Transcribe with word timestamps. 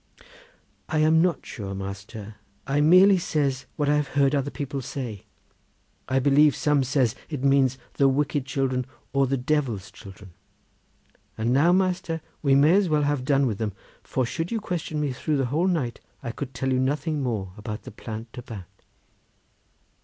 "I 0.89 0.97
am 0.97 1.21
not 1.21 1.45
sure, 1.45 1.75
master; 1.75 2.37
I 2.65 2.81
merely 2.81 3.19
says 3.19 3.67
what 3.75 3.87
I 3.87 3.97
have 3.97 4.07
heard 4.17 4.33
other 4.33 4.49
people 4.49 4.81
say. 4.81 5.25
I 6.09 6.17
believe 6.17 6.55
some 6.55 6.83
says 6.83 7.13
that 7.13 7.19
it 7.35 7.43
means 7.43 7.77
the 7.93 8.09
wicked 8.09 8.43
children, 8.47 8.87
or 9.13 9.27
the 9.27 9.37
Devil's 9.37 9.91
children. 9.91 10.31
And 11.37 11.53
now, 11.53 11.71
master, 11.71 12.19
we 12.41 12.55
may 12.55 12.73
as 12.73 12.89
well 12.89 13.03
have 13.03 13.23
done 13.25 13.45
with 13.45 13.59
them, 13.59 13.73
for 14.01 14.25
should 14.25 14.51
you 14.51 14.59
question 14.59 14.99
me 14.99 15.13
through 15.13 15.37
the 15.37 15.45
whole 15.53 15.67
night 15.67 15.99
I 16.23 16.31
could 16.31 16.55
tell 16.55 16.73
you 16.73 16.79
nothing 16.79 17.21
more 17.21 17.53
about 17.55 17.83
the 17.83 17.91
Plant 17.91 18.31
de 18.31 18.41
Bat." 18.41 18.65